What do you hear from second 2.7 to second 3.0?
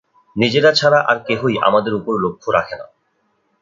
না।